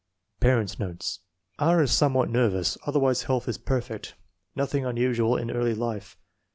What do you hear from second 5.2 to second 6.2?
in early life.